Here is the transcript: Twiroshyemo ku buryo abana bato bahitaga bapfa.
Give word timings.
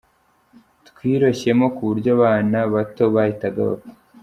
Twiroshyemo 0.87 1.65
ku 1.75 1.81
buryo 1.89 2.09
abana 2.17 2.57
bato 2.73 3.03
bahitaga 3.15 3.59
bapfa. 3.69 3.91